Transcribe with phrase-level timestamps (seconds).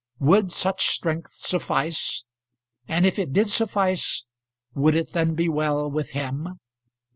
[0.17, 2.23] Would such strength suffice?
[2.87, 4.25] And if it did suffice,
[4.73, 6.59] would it then be well with him?